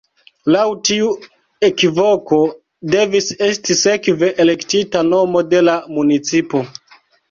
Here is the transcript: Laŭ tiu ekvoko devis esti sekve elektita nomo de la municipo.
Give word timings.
Laŭ 0.53 0.61
tiu 0.87 1.11
ekvoko 1.67 2.41
devis 2.97 3.31
esti 3.51 3.79
sekve 3.85 4.35
elektita 4.47 5.07
nomo 5.15 5.49
de 5.55 5.65
la 5.71 5.81
municipo. 5.97 6.69